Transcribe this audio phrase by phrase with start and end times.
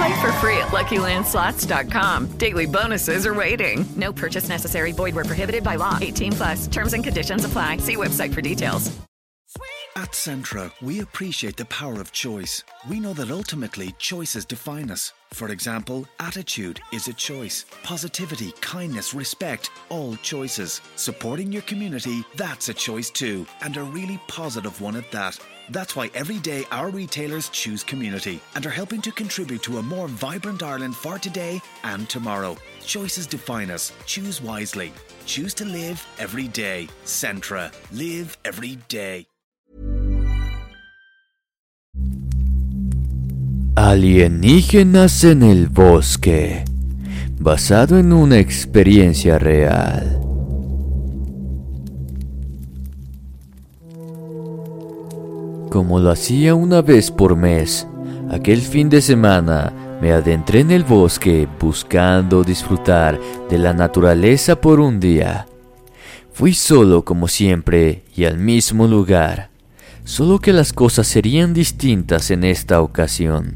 [0.00, 2.38] Play for free at LuckyLandSlots.com.
[2.38, 3.84] Daily bonuses are waiting.
[3.96, 4.92] No purchase necessary.
[4.92, 5.98] Void where prohibited by law.
[6.00, 6.66] 18 plus.
[6.68, 7.76] Terms and conditions apply.
[7.78, 8.90] See website for details.
[9.96, 12.64] At Centra, we appreciate the power of choice.
[12.88, 15.12] We know that ultimately choices define us.
[15.32, 17.66] For example, attitude is a choice.
[17.82, 20.80] Positivity, kindness, respect, all choices.
[20.96, 25.38] Supporting your community, that's a choice too, and a really positive one at that.
[25.70, 29.82] That's why every day our retailers choose community and are helping to contribute to a
[29.82, 32.56] more vibrant Ireland for today and tomorrow.
[32.84, 33.92] Choices define us.
[34.04, 34.92] Choose wisely.
[35.26, 36.88] Choose to live every day.
[37.04, 37.72] Centra.
[37.92, 39.26] Live every day.
[43.76, 46.64] Alienígenas en el bosque.
[47.38, 50.29] Basado en una experiencia real.
[55.70, 57.86] Como lo hacía una vez por mes,
[58.28, 64.80] aquel fin de semana me adentré en el bosque buscando disfrutar de la naturaleza por
[64.80, 65.46] un día.
[66.32, 69.50] Fui solo como siempre y al mismo lugar,
[70.02, 73.54] solo que las cosas serían distintas en esta ocasión.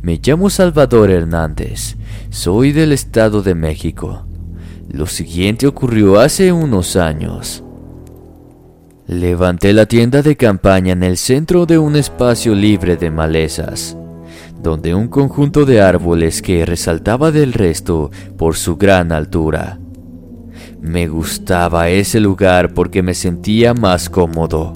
[0.00, 1.96] Me llamo Salvador Hernández,
[2.30, 4.24] soy del Estado de México.
[4.88, 7.64] Lo siguiente ocurrió hace unos años.
[9.08, 13.96] Levanté la tienda de campaña en el centro de un espacio libre de malezas,
[14.62, 19.78] donde un conjunto de árboles que resaltaba del resto por su gran altura.
[20.82, 24.74] Me gustaba ese lugar porque me sentía más cómodo,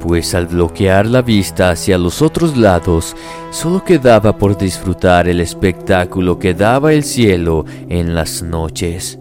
[0.00, 3.14] pues al bloquear la vista hacia los otros lados,
[3.50, 9.18] solo quedaba por disfrutar el espectáculo que daba el cielo en las noches,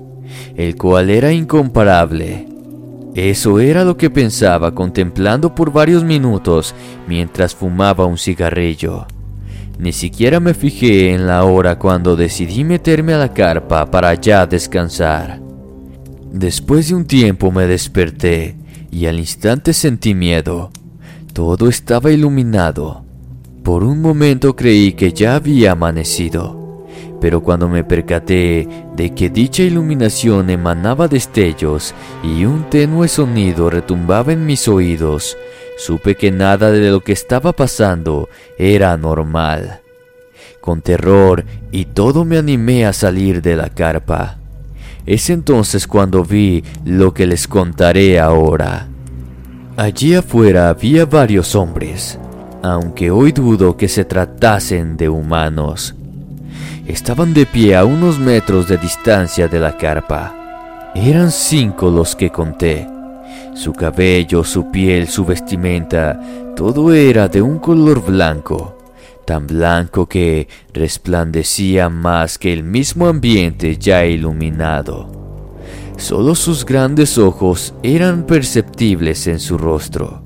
[0.56, 2.56] el cual era incomparable.
[3.17, 6.75] Eso era lo que pensaba contemplando por varios minutos
[7.07, 9.07] mientras fumaba un cigarrillo.
[9.79, 14.45] Ni siquiera me fijé en la hora cuando decidí meterme a la carpa para ya
[14.45, 15.41] descansar.
[16.31, 18.55] Después de un tiempo me desperté
[18.91, 20.69] y al instante sentí miedo.
[21.34, 23.03] Todo estaba iluminado.
[23.63, 26.56] Por un momento creí que ya había amanecido
[27.19, 34.33] pero cuando me percaté de que dicha iluminación emanaba destellos y un tenue sonido retumbaba
[34.33, 35.38] en mis oídos,
[35.78, 39.81] supe que nada de lo que estaba pasando era normal.
[40.61, 44.38] Con terror y todo me animé a salir de la carpa.
[45.05, 48.88] Es entonces cuando vi lo que les contaré ahora.
[49.78, 52.19] Allí afuera había varios hombres,
[52.61, 55.97] aunque hoy dudo que se tratasen de humanos
[56.87, 60.91] estaban de pie a unos metros de distancia de la carpa.
[60.95, 62.87] Eran cinco los que conté.
[63.53, 66.19] Su cabello, su piel, su vestimenta,
[66.55, 68.77] todo era de un color blanco,
[69.25, 75.17] tan blanco que resplandecía más que el mismo ambiente ya iluminado.
[75.97, 80.21] Solo sus grandes ojos eran perceptibles en su rostro.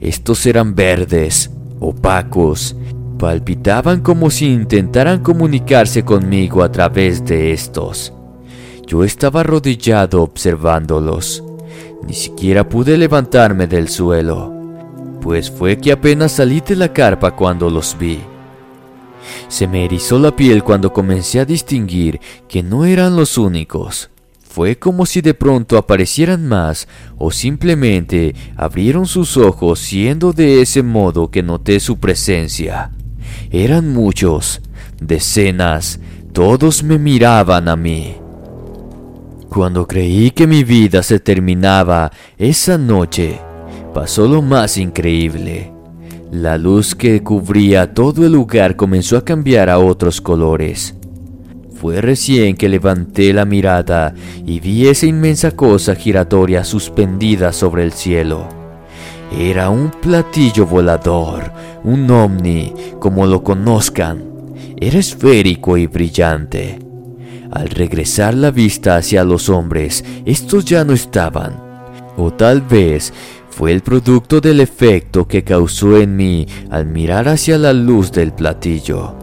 [0.00, 2.76] Estos eran verdes, opacos,
[3.20, 8.14] palpitaban como si intentaran comunicarse conmigo a través de estos.
[8.86, 11.44] Yo estaba arrodillado observándolos.
[12.06, 14.50] Ni siquiera pude levantarme del suelo,
[15.20, 18.20] pues fue que apenas salí de la carpa cuando los vi.
[19.48, 22.18] Se me erizó la piel cuando comencé a distinguir
[22.48, 24.08] que no eran los únicos.
[24.40, 26.88] Fue como si de pronto aparecieran más
[27.18, 32.90] o simplemente abrieron sus ojos siendo de ese modo que noté su presencia.
[33.52, 34.60] Eran muchos,
[35.00, 35.98] decenas,
[36.32, 38.14] todos me miraban a mí.
[39.48, 43.40] Cuando creí que mi vida se terminaba esa noche,
[43.92, 45.72] pasó lo más increíble.
[46.30, 50.94] La luz que cubría todo el lugar comenzó a cambiar a otros colores.
[51.74, 54.14] Fue recién que levanté la mirada
[54.46, 58.59] y vi esa inmensa cosa giratoria suspendida sobre el cielo.
[59.32, 61.52] Era un platillo volador,
[61.84, 64.24] un ovni, como lo conozcan.
[64.76, 66.80] Era esférico y brillante.
[67.52, 71.62] Al regresar la vista hacia los hombres, estos ya no estaban.
[72.16, 73.12] O tal vez
[73.50, 78.32] fue el producto del efecto que causó en mí al mirar hacia la luz del
[78.32, 79.14] platillo.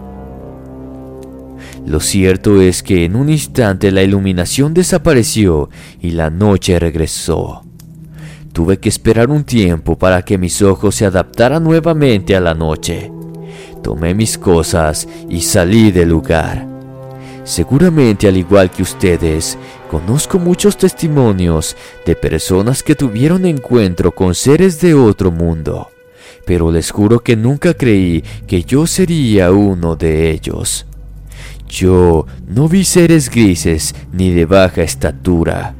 [1.86, 5.69] Lo cierto es que en un instante la iluminación desapareció
[6.01, 7.66] y la noche regresó.
[8.57, 13.12] Tuve que esperar un tiempo para que mis ojos se adaptaran nuevamente a la noche.
[13.83, 16.68] Tomé mis cosas y salí del lugar.
[17.44, 19.59] Seguramente al igual que ustedes,
[19.92, 25.89] conozco muchos testimonios de personas que tuvieron encuentro con seres de otro mundo,
[26.44, 30.88] pero les juro que nunca creí que yo sería uno de ellos.
[31.69, 35.75] Yo no vi seres grises ni de baja estatura.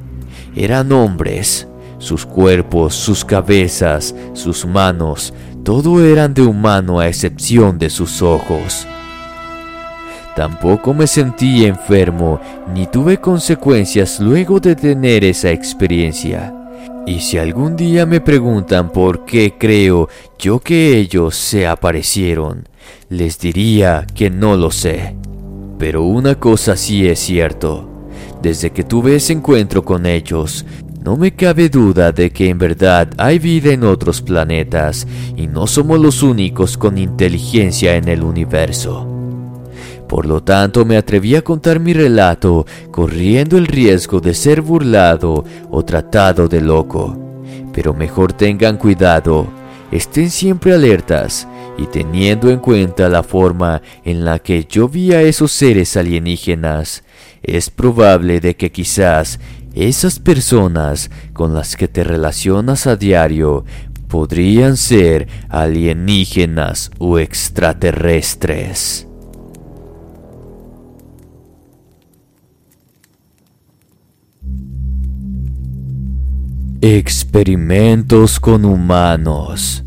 [0.56, 1.67] Eran hombres.
[2.00, 5.34] Sus cuerpos, sus cabezas, sus manos,
[5.64, 8.88] todo eran de humano a excepción de sus ojos.
[10.36, 12.40] Tampoco me sentí enfermo
[12.74, 16.54] ni tuve consecuencias luego de tener esa experiencia.
[17.08, 22.70] Y si algún día me preguntan por qué creo yo que ellos se aparecieron,
[23.10, 25.16] les diría que no lo sé.
[25.80, 27.90] Pero una cosa sí es cierto.
[28.42, 30.66] Desde que tuve ese encuentro con ellos,
[31.08, 35.08] no me cabe duda de que en verdad hay vida en otros planetas
[35.38, 39.08] y no somos los únicos con inteligencia en el universo.
[40.10, 45.46] Por lo tanto, me atreví a contar mi relato, corriendo el riesgo de ser burlado
[45.72, 47.18] o tratado de loco.
[47.72, 49.48] Pero mejor tengan cuidado,
[49.94, 55.22] estén siempre alertas y teniendo en cuenta la forma en la que yo vi a
[55.22, 57.06] esos seres alienígenas,
[57.44, 59.40] es probable de que quizás
[59.86, 63.66] esas personas con las que te relacionas a diario
[64.08, 69.08] podrían ser alienígenas o extraterrestres.
[76.82, 79.84] Experimentos con humanos,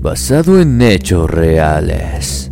[0.00, 2.50] basado en hechos reales.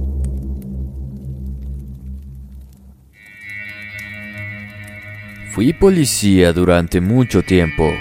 [5.59, 7.93] Fui policía durante mucho tiempo.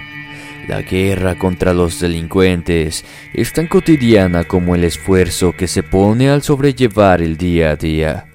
[0.68, 6.44] La guerra contra los delincuentes es tan cotidiana como el esfuerzo que se pone al
[6.44, 8.28] sobrellevar el día a día.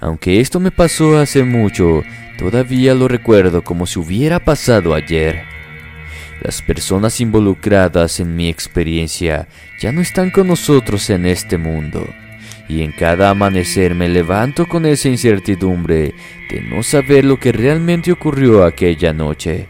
[0.00, 2.02] Aunque esto me pasó hace mucho,
[2.36, 5.44] todavía lo recuerdo como si hubiera pasado ayer.
[6.42, 9.46] Las personas involucradas en mi experiencia
[9.80, 12.04] ya no están con nosotros en este mundo,
[12.68, 16.14] y en cada amanecer me levanto con esa incertidumbre
[16.50, 19.66] de no saber lo que realmente ocurrió aquella noche.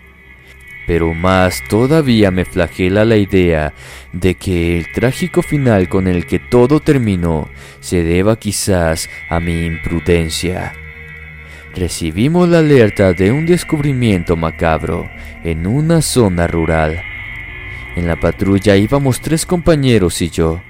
[0.87, 3.75] Pero más todavía me flagela la idea
[4.13, 7.49] de que el trágico final con el que todo terminó
[7.81, 10.73] se deba quizás a mi imprudencia
[11.79, 15.09] recibimos la alerta de un descubrimiento macabro
[15.45, 17.03] en una zona rural.
[17.97, 20.61] En la patrulla íbamos tres compañeros y yo.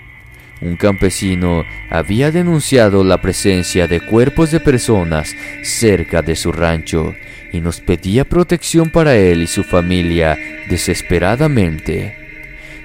[0.61, 7.15] Un campesino había denunciado la presencia de cuerpos de personas cerca de su rancho
[7.53, 10.37] y nos pedía protección para él y su familia
[10.69, 12.17] desesperadamente.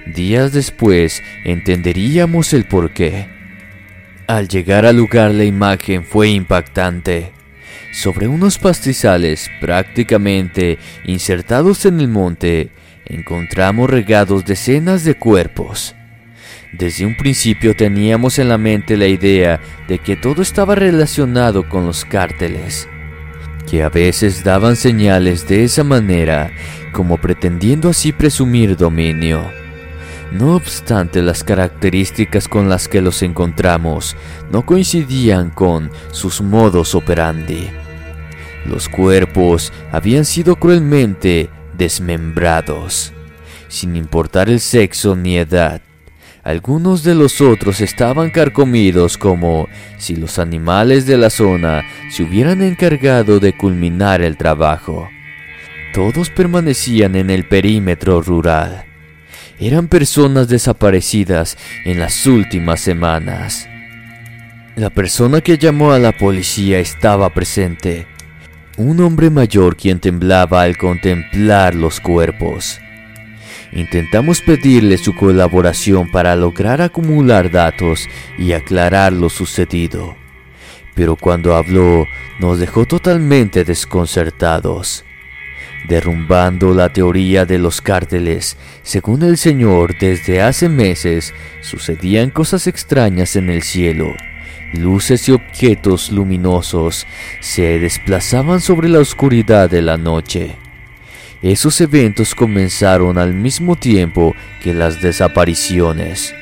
[0.06, 3.26] Días después entenderíamos el porqué.
[4.26, 7.32] Al llegar al lugar la imagen fue impactante
[7.94, 12.70] sobre unos pastizales prácticamente insertados en el monte,
[13.06, 15.94] encontramos regados decenas de cuerpos.
[16.78, 21.86] Desde un principio teníamos en la mente la idea de que todo estaba relacionado con
[21.86, 22.88] los cárteles,
[23.70, 26.50] que a veces daban señales de esa manera,
[26.92, 29.48] como pretendiendo así presumir dominio.
[30.32, 34.16] No obstante, las características con las que los encontramos
[34.50, 37.70] no coincidían con sus modos operandi.
[38.66, 43.12] Los cuerpos habían sido cruelmente desmembrados,
[43.68, 45.83] sin importar el sexo ni edad.
[46.44, 52.62] Algunos de los otros estaban carcomidos como si los animales de la zona se hubieran
[52.62, 55.08] encargado de culminar el trabajo.
[55.94, 58.84] Todos permanecían en el perímetro rural.
[59.58, 63.66] Eran personas desaparecidas en las últimas semanas.
[64.76, 68.06] La persona que llamó a la policía estaba presente
[68.76, 72.80] un hombre mayor quien temblaba al contemplar los cuerpos.
[73.74, 80.16] Intentamos pedirle su colaboración para lograr acumular datos y aclarar lo sucedido,
[80.94, 82.06] pero cuando habló
[82.38, 85.04] nos dejó totalmente desconcertados.
[85.88, 88.56] derrumbando la teoría de los cárteles.
[88.82, 94.14] Según el Señor, desde hace meses sucedían cosas extrañas en el cielo.
[94.72, 97.06] Luces y objetos luminosos
[97.40, 100.56] se desplazaban sobre la oscuridad de la noche.
[101.44, 106.34] Esos eventos comenzaron al mismo tiempo que las desapariciones.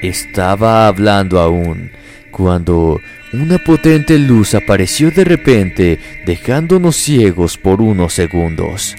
[0.00, 1.90] Estaba hablando aún
[2.30, 3.00] cuando
[3.32, 8.94] una potente luz apareció de repente dejándonos ciegos por unos segundos.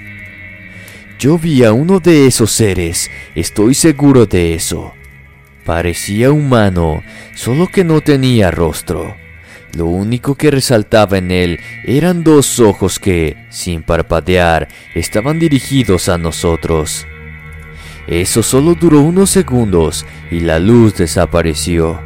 [1.18, 4.94] Yo vi a uno de esos seres, estoy seguro de eso.
[5.64, 7.02] Parecía humano,
[7.34, 9.16] solo que no tenía rostro.
[9.74, 16.18] Lo único que resaltaba en él eran dos ojos que, sin parpadear, estaban dirigidos a
[16.18, 17.06] nosotros.
[18.08, 22.00] Eso solo duró unos segundos y la luz desapareció.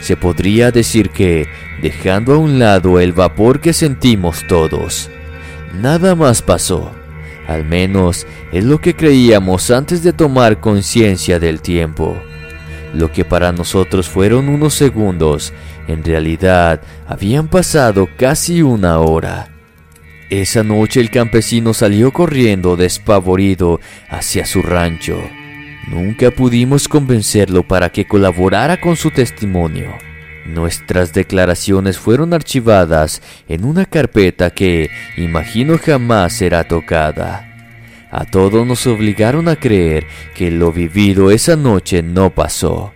[0.00, 1.46] Se podría decir que,
[1.82, 5.10] dejando a un lado el vapor que sentimos todos,
[5.80, 6.92] nada más pasó.
[7.46, 12.16] Al menos es lo que creíamos antes de tomar conciencia del tiempo.
[12.94, 15.52] Lo que para nosotros fueron unos segundos,
[15.88, 19.48] en realidad habían pasado casi una hora.
[20.30, 25.20] Esa noche el campesino salió corriendo despavorido hacia su rancho.
[25.88, 29.94] Nunca pudimos convencerlo para que colaborara con su testimonio.
[30.44, 37.52] Nuestras declaraciones fueron archivadas en una carpeta que imagino jamás será tocada.
[38.10, 42.95] A todos nos obligaron a creer que lo vivido esa noche no pasó.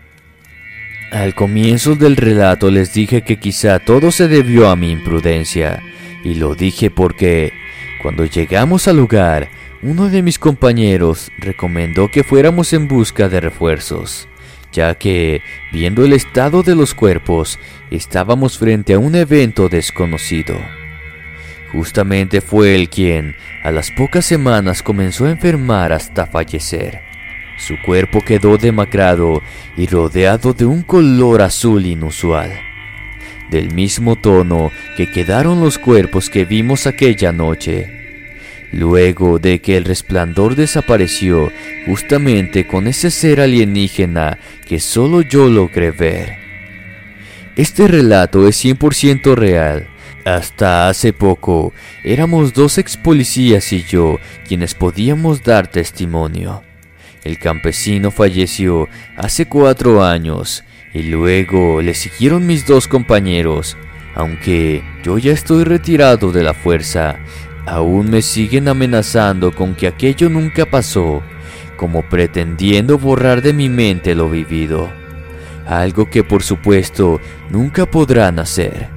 [1.11, 5.83] Al comienzo del relato les dije que quizá todo se debió a mi imprudencia,
[6.23, 7.53] y lo dije porque,
[8.01, 9.49] cuando llegamos al lugar,
[9.83, 14.29] uno de mis compañeros recomendó que fuéramos en busca de refuerzos,
[14.73, 17.59] ya que, viendo el estado de los cuerpos,
[17.91, 20.55] estábamos frente a un evento desconocido.
[21.73, 27.10] Justamente fue él quien, a las pocas semanas, comenzó a enfermar hasta fallecer.
[27.61, 29.43] Su cuerpo quedó demacrado
[29.77, 32.51] y rodeado de un color azul inusual,
[33.51, 38.01] del mismo tono que quedaron los cuerpos que vimos aquella noche.
[38.73, 41.53] Luego de que el resplandor desapareció
[41.87, 46.39] justamente con ese ser alienígena que solo yo logré ver.
[47.57, 49.87] Este relato es 100% real.
[50.25, 51.75] Hasta hace poco
[52.05, 56.63] éramos dos ex policías y yo quienes podíamos dar testimonio.
[57.25, 63.77] El campesino falleció hace cuatro años y luego le siguieron mis dos compañeros.
[64.15, 67.17] Aunque yo ya estoy retirado de la fuerza,
[67.67, 71.23] aún me siguen amenazando con que aquello nunca pasó,
[71.77, 74.91] como pretendiendo borrar de mi mente lo vivido,
[75.67, 78.89] algo que por supuesto nunca podrán hacer.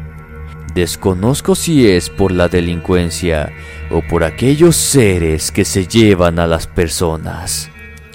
[0.74, 3.52] Desconozco si es por la delincuencia
[3.92, 7.70] o por aquellos seres que se llevan a las personas,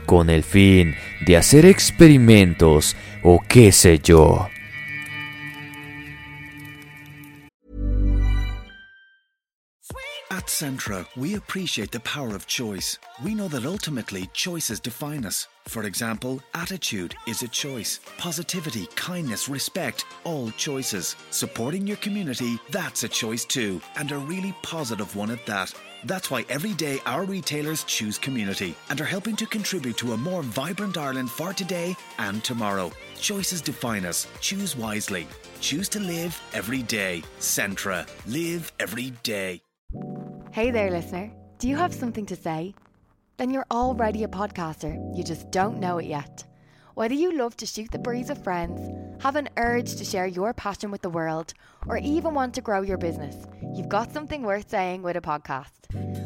[0.09, 0.97] con el fin
[1.27, 4.49] de hacer experimentos o qué sé yo.
[10.31, 12.99] At Centra, we appreciate the power of choice.
[13.23, 15.47] We know that ultimately choices define us.
[15.67, 18.01] For example, attitude is a choice.
[18.19, 21.17] Positivity, kindness, respect, all choices.
[21.31, 25.75] Supporting your community, that's a choice too, and a really positive one at that.
[26.05, 30.17] That's why every day our retailers choose community and are helping to contribute to a
[30.17, 32.91] more vibrant Ireland for today and tomorrow.
[33.21, 34.27] Choices define us.
[34.41, 35.27] Choose wisely.
[35.61, 37.23] Choose to live every day.
[37.41, 38.07] Centra.
[38.27, 39.61] Live every day.
[40.51, 41.31] Hey there, listener.
[41.59, 42.75] Do you have something to say?
[43.37, 46.45] Then you're already a podcaster, you just don't know it yet.
[46.95, 48.81] Whether you love to shoot the breeze with friends,
[49.23, 51.55] have an urge to share your passion with the world,
[51.87, 53.47] or even want to grow your business,
[53.79, 55.71] you've got something worth saying with a podcast.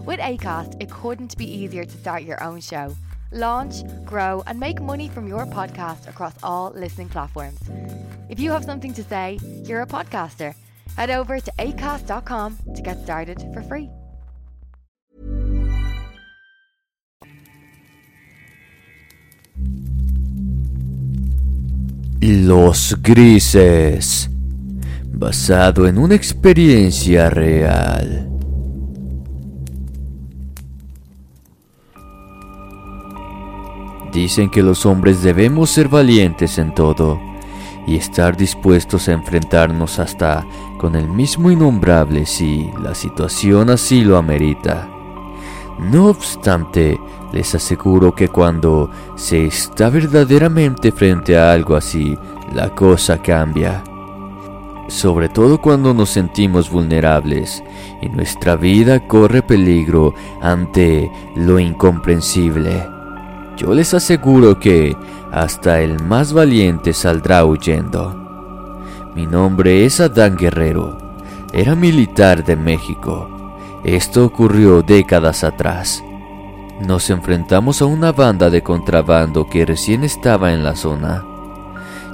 [0.04, 2.96] With ACAST, it couldn't be easier to start your own show.
[3.30, 7.60] Launch, grow, and make money from your podcast across all listening platforms.
[8.28, 10.54] If you have something to say, you're a podcaster.
[10.96, 13.90] Head over to acast.com to get started for free.
[22.24, 24.28] Los Grises,
[25.22, 28.28] basado en una experiencia real.
[34.12, 37.20] Dicen que los hombres debemos ser valientes en todo
[37.86, 40.44] y estar dispuestos a enfrentarnos hasta
[40.78, 44.88] con el mismo innombrable si la situación así lo amerita.
[45.78, 46.98] No obstante,
[47.32, 52.18] les aseguro que cuando se está verdaderamente frente a algo así,
[52.52, 53.84] la cosa cambia.
[54.92, 57.64] Sobre todo cuando nos sentimos vulnerables
[58.02, 62.86] y nuestra vida corre peligro ante lo incomprensible.
[63.56, 64.94] Yo les aseguro que
[65.32, 68.14] hasta el más valiente saldrá huyendo.
[69.14, 70.98] Mi nombre es Adán Guerrero.
[71.54, 73.30] Era militar de México.
[73.84, 76.04] Esto ocurrió décadas atrás.
[76.86, 81.31] Nos enfrentamos a una banda de contrabando que recién estaba en la zona.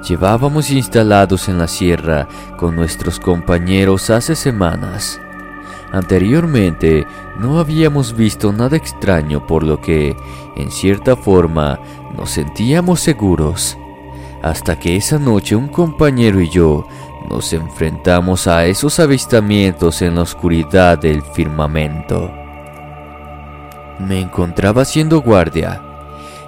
[0.08, 5.20] Llevábamos instalados en la sierra con nuestros compañeros hace semanas.
[5.92, 7.06] Anteriormente
[7.38, 10.16] no habíamos visto nada extraño por lo que,
[10.56, 11.78] en cierta forma,
[12.16, 13.76] nos sentíamos seguros.
[14.42, 16.86] Hasta que esa noche un compañero y yo
[17.28, 22.30] nos enfrentamos a esos avistamientos en la oscuridad del firmamento.
[23.98, 25.82] Me encontraba haciendo guardia.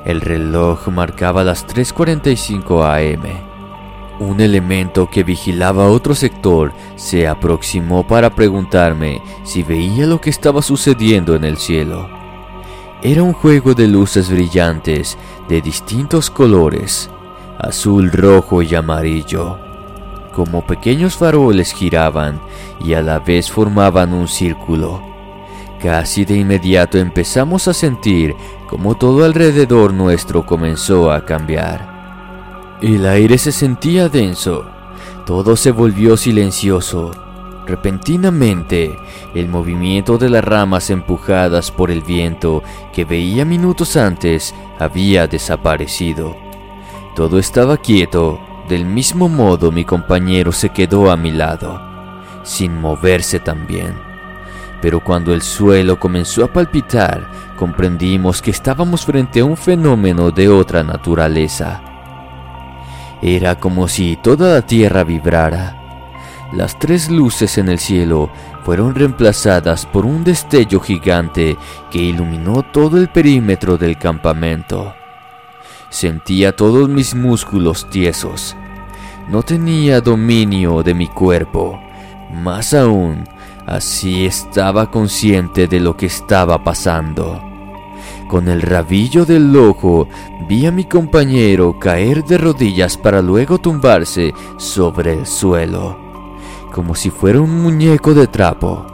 [0.07, 3.50] El reloj marcaba las 3.45 am.
[4.21, 10.61] Un elemento que vigilaba otro sector se aproximó para preguntarme si veía lo que estaba
[10.61, 12.07] sucediendo en el cielo.
[13.03, 15.17] Era un juego de luces brillantes
[15.49, 17.09] de distintos colores,
[17.59, 19.59] azul, rojo y amarillo.
[20.35, 22.43] Como pequeños faroles giraban
[22.79, 25.03] y a la vez formaban un círculo.
[25.83, 28.37] Casi de inmediato empezamos a sentir
[28.69, 32.00] como todo alrededor nuestro comenzó a cambiar.
[32.83, 34.65] El aire se sentía denso,
[35.27, 37.11] todo se volvió silencioso.
[37.67, 38.99] Repentinamente,
[39.35, 42.63] el movimiento de las ramas empujadas por el viento
[42.95, 46.35] que veía minutos antes había desaparecido.
[47.15, 51.79] Todo estaba quieto, del mismo modo mi compañero se quedó a mi lado,
[52.45, 53.95] sin moverse también.
[54.81, 60.49] Pero cuando el suelo comenzó a palpitar, comprendimos que estábamos frente a un fenómeno de
[60.49, 61.83] otra naturaleza.
[63.23, 65.77] Era como si toda la tierra vibrara.
[66.53, 68.31] Las tres luces en el cielo
[68.65, 71.57] fueron reemplazadas por un destello gigante
[71.91, 74.95] que iluminó todo el perímetro del campamento.
[75.91, 78.57] Sentía todos mis músculos tiesos.
[79.29, 81.81] No tenía dominio de mi cuerpo.
[82.33, 83.25] Más aún,
[83.67, 87.50] así estaba consciente de lo que estaba pasando.
[88.31, 90.07] Con el rabillo del ojo
[90.49, 95.99] vi a mi compañero caer de rodillas para luego tumbarse sobre el suelo,
[96.73, 98.87] como si fuera un muñeco de trapo.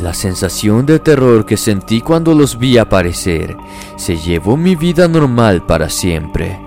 [0.00, 3.56] La sensación de terror que sentí cuando los vi aparecer
[3.96, 6.60] se llevó mi vida normal para siempre.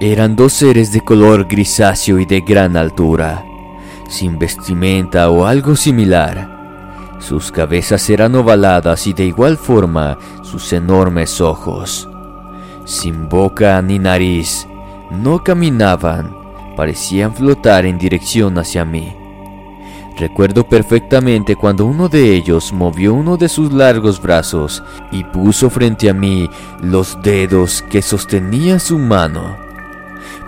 [0.00, 3.44] Eran dos seres de color grisáceo y de gran altura,
[4.08, 6.53] sin vestimenta o algo similar.
[7.26, 12.06] Sus cabezas eran ovaladas y de igual forma sus enormes ojos.
[12.84, 14.68] Sin boca ni nariz,
[15.10, 16.36] no caminaban,
[16.76, 19.16] parecían flotar en dirección hacia mí.
[20.18, 26.10] Recuerdo perfectamente cuando uno de ellos movió uno de sus largos brazos y puso frente
[26.10, 26.50] a mí
[26.82, 29.56] los dedos que sostenía su mano.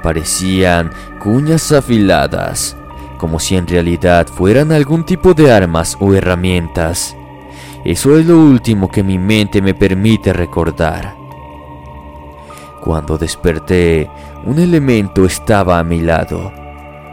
[0.02, 2.76] Parecían cuñas afiladas
[3.16, 7.16] como si en realidad fueran algún tipo de armas o herramientas.
[7.84, 11.14] Eso es lo último que mi mente me permite recordar.
[12.80, 14.10] Cuando desperté,
[14.44, 16.52] un elemento estaba a mi lado.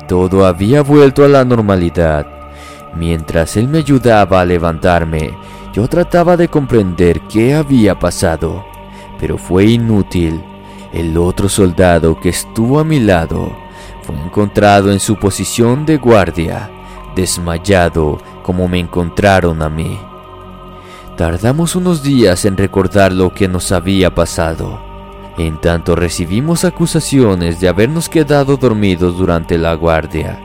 [0.07, 2.27] Todo había vuelto a la normalidad.
[2.95, 5.33] Mientras él me ayudaba a levantarme,
[5.73, 8.65] yo trataba de comprender qué había pasado,
[9.19, 10.43] pero fue inútil.
[10.91, 13.62] El otro soldado que estuvo a mi lado
[14.03, 16.69] fue encontrado en su posición de guardia,
[17.15, 19.99] desmayado como me encontraron a mí.
[21.17, 24.79] Tardamos unos días en recordar lo que nos había pasado.
[25.37, 30.39] En tanto recibimos acusaciones de habernos quedado dormidos durante la guardia.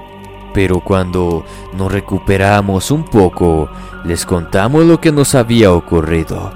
[0.55, 1.45] Pero cuando
[1.75, 3.69] nos recuperamos un poco,
[4.05, 6.53] les contamos lo que nos había ocurrido.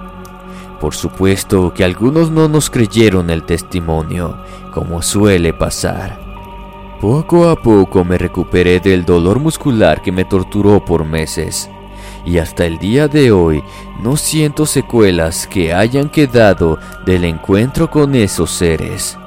[0.80, 4.36] Por supuesto que algunos no nos creyeron el testimonio,
[4.72, 6.21] como suele pasar.
[7.02, 11.68] Poco a poco me recuperé del dolor muscular que me torturó por meses
[12.24, 13.64] y hasta el día de hoy
[14.00, 19.18] no siento secuelas que hayan quedado del encuentro con esos seres.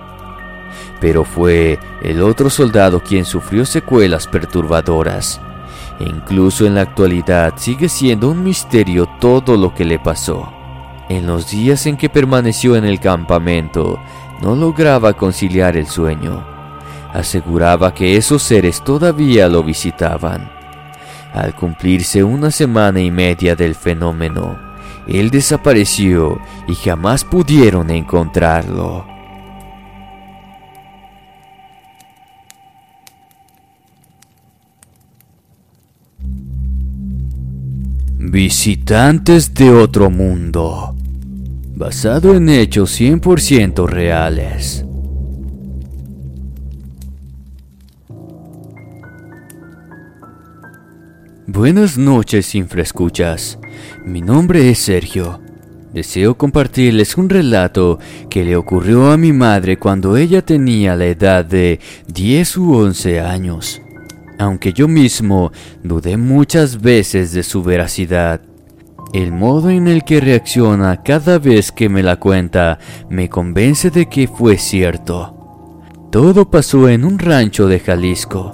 [1.02, 5.42] Pero fue el otro soldado quien sufrió secuelas perturbadoras.
[6.00, 10.50] E incluso en la actualidad sigue siendo un misterio todo lo que le pasó.
[11.10, 14.00] En los días en que permaneció en el campamento,
[14.42, 16.55] no lograba conciliar el sueño
[17.16, 20.52] aseguraba que esos seres todavía lo visitaban.
[21.34, 24.58] Al cumplirse una semana y media del fenómeno,
[25.08, 29.06] él desapareció y jamás pudieron encontrarlo.
[38.18, 40.96] Visitantes de otro mundo.
[41.76, 44.86] Basado en hechos 100% reales.
[51.48, 53.60] Buenas noches, infrescuchas.
[54.06, 55.42] Mi nombre es Sergio.
[55.94, 61.46] Deseo compartirles un relato que le ocurrió a mi madre cuando ella tenía la edad
[61.46, 63.82] de 10 u 11 años
[64.38, 65.52] aunque yo mismo
[65.84, 68.42] dudé muchas veces de su veracidad.
[69.14, 72.80] El modo en el que reacciona cada vez que me la cuenta
[73.10, 75.34] me convence de que fue cierto.
[76.12, 78.52] Todo pasó en un rancho de Jalisco,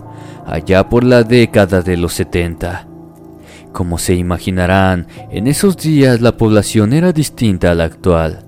[0.51, 2.85] allá por la década de los 70.
[3.71, 8.45] Como se imaginarán, en esos días la población era distinta a la actual.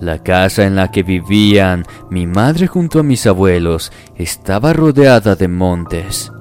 [0.00, 5.46] La casa en la que vivían mi madre junto a mis abuelos estaba rodeada de
[5.46, 6.32] montes.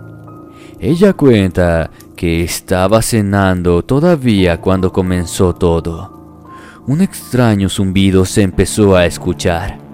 [0.79, 6.41] Ella cuenta que estaba cenando todavía cuando comenzó todo.
[6.87, 9.88] Un extraño zumbido se empezó a escuchar.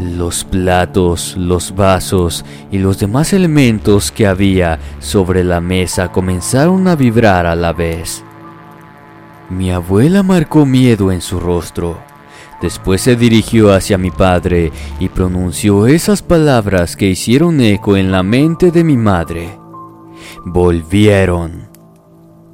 [0.00, 6.96] Los platos, los vasos y los demás elementos que había sobre la mesa comenzaron a
[6.96, 8.24] vibrar a la vez.
[9.50, 12.00] Mi abuela marcó miedo en su rostro.
[12.60, 18.24] Después se dirigió hacia mi padre y pronunció esas palabras que hicieron eco en la
[18.24, 19.58] mente de mi madre.
[20.44, 21.68] Volvieron.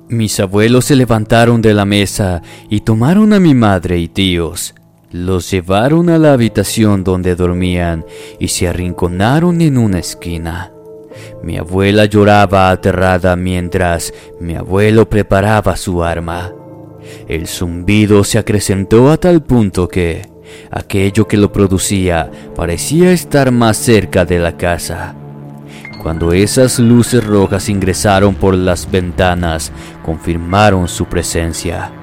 [0.08, 4.74] Mis abuelos se levantaron de la mesa y tomaron a mi madre y tíos.
[5.12, 8.06] Los llevaron a la habitación donde dormían
[8.38, 10.70] y se arrinconaron en una esquina.
[11.42, 16.52] Mi abuela lloraba aterrada mientras mi abuelo preparaba su arma.
[17.26, 20.30] El zumbido se acrecentó a tal punto que
[20.70, 25.16] aquello que lo producía parecía estar más cerca de la casa.
[26.00, 29.72] Cuando esas luces rojas ingresaron por las ventanas,
[30.04, 31.99] confirmaron su presencia.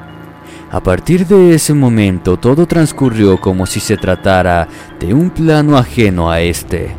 [0.69, 4.67] A partir de ese momento todo transcurrió como si se tratara
[4.99, 6.93] de un plano ajeno a este.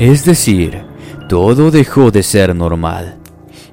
[0.00, 0.82] Es decir,
[1.28, 3.16] todo dejó de ser normal.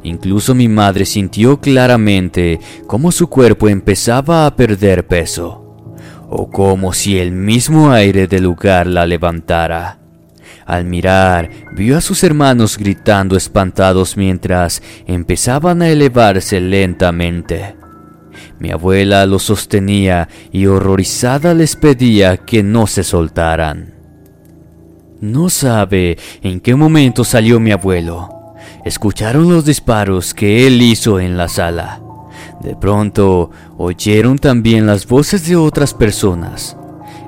[0.03, 5.63] Incluso mi madre sintió claramente cómo su cuerpo empezaba a perder peso,
[6.29, 9.97] o como si el mismo aire del lugar la levantara.
[10.67, 17.84] Al mirar, vio a sus hermanos gritando espantados mientras empezaban a elevarse lentamente.
[18.59, 23.93] Mi abuela los sostenía y horrorizada les pedía que no se soltaran.
[25.21, 28.53] No sabe en qué momento salió mi abuelo.
[28.85, 32.01] Escucharon los disparos que él hizo en la sala.
[32.61, 36.77] De pronto oyeron también las voces de otras personas.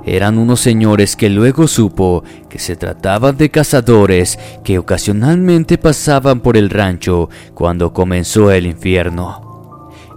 [0.06, 6.56] Eran unos señores que luego supo que se trataba de cazadores que ocasionalmente pasaban por
[6.56, 9.47] el rancho cuando comenzó el infierno.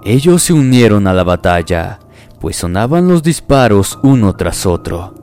[0.04, 1.98] Ellos se unieron a la batalla,
[2.40, 5.14] pues sonaban los disparos uno tras otro.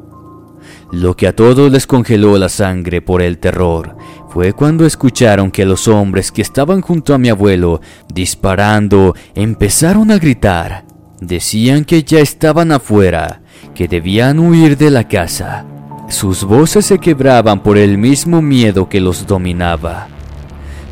[0.92, 3.98] Lo que a todos les congeló la sangre por el terror
[4.30, 7.82] fue cuando escucharon que los hombres que estaban junto a mi abuelo
[8.14, 10.86] disparando empezaron a gritar.
[11.20, 13.42] Decían que ya estaban afuera
[13.74, 15.66] que debían huir de la casa.
[16.08, 20.08] Sus voces se quebraban por el mismo miedo que los dominaba.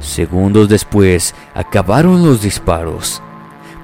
[0.01, 3.21] Segundos después acabaron los disparos.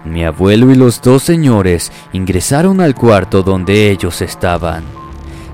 [0.05, 4.83] Mi abuelo y los dos señores ingresaron al cuarto donde ellos estaban.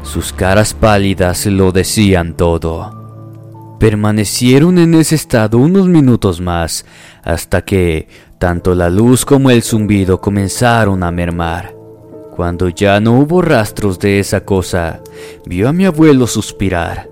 [0.03, 3.75] Sus caras pálidas lo decían todo.
[3.79, 6.85] Permanecieron en ese estado unos minutos más
[7.23, 8.07] hasta que
[8.39, 11.75] tanto la luz como el zumbido comenzaron a mermar.
[12.35, 15.01] Cuando ya no hubo rastros de esa cosa,
[15.45, 17.09] vio a mi abuelo suspirar.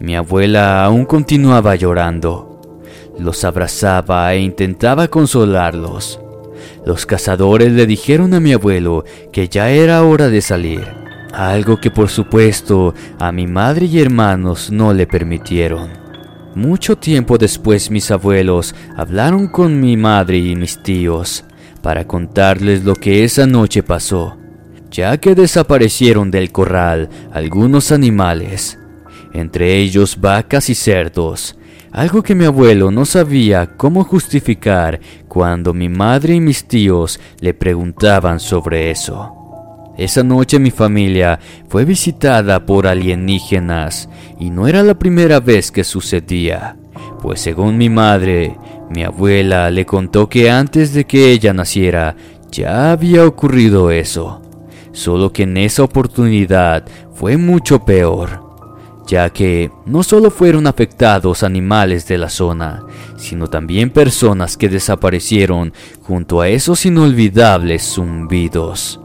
[0.00, 2.60] Mi abuela aún continuaba llorando.
[3.18, 6.20] Los abrazaba e intentaba consolarlos.
[6.84, 10.84] Los cazadores le dijeron a mi abuelo que ya era hora de salir,
[11.32, 15.90] algo que por supuesto a mi madre y hermanos no le permitieron.
[16.54, 21.44] Mucho tiempo después mis abuelos hablaron con mi madre y mis tíos
[21.82, 24.38] para contarles lo que esa noche pasó
[24.94, 28.78] ya que desaparecieron del corral algunos animales,
[29.32, 31.56] entre ellos vacas y cerdos,
[31.94, 37.54] algo que mi abuelo no sabía cómo justificar cuando mi madre y mis tíos le
[37.54, 39.32] preguntaban sobre eso.
[39.96, 44.08] Esa noche mi familia fue visitada por alienígenas
[44.40, 46.76] y no era la primera vez que sucedía,
[47.22, 48.58] pues según mi madre,
[48.90, 52.16] mi abuela le contó que antes de que ella naciera
[52.50, 54.42] ya había ocurrido eso
[54.94, 58.43] solo que en esa oportunidad fue mucho peor.
[59.06, 62.84] Ya que no solo fueron afectados animales de la zona,
[63.16, 69.03] sino también personas que desaparecieron junto a esos inolvidables zumbidos.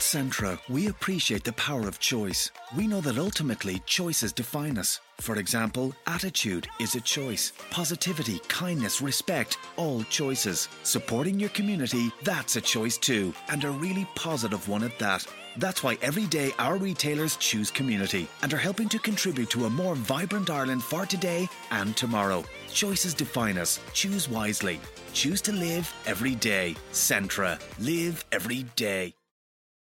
[0.00, 2.50] At Centra, we appreciate the power of choice.
[2.74, 4.98] We know that ultimately choices define us.
[5.20, 7.52] For example, attitude is a choice.
[7.70, 10.70] Positivity, kindness, respect, all choices.
[10.84, 15.26] Supporting your community, that's a choice too, and a really positive one at that.
[15.58, 19.70] That's why every day our retailers choose community and are helping to contribute to a
[19.70, 22.42] more vibrant Ireland for today and tomorrow.
[22.72, 23.78] Choices define us.
[23.92, 24.80] Choose wisely.
[25.12, 26.74] Choose to live every day.
[26.90, 27.60] Centra.
[27.78, 29.12] Live every day.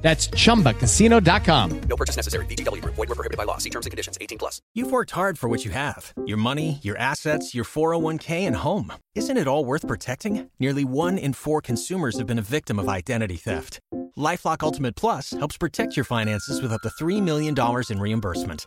[0.00, 1.80] That's chumbacasino.com.
[1.88, 2.46] No purchase necessary.
[2.46, 2.94] VGW Group.
[2.94, 3.58] Void were prohibited by law.
[3.58, 4.16] See terms and conditions.
[4.20, 4.62] 18 plus.
[4.74, 6.12] You've worked hard for what you have.
[6.24, 8.92] Your money, your assets, your 401k, and home.
[9.14, 10.48] Isn't it all worth protecting?
[10.58, 13.80] Nearly one in four consumers have been a victim of identity theft.
[14.16, 17.54] LifeLock Ultimate Plus helps protect your finances with up to $3 million
[17.90, 18.66] in reimbursement.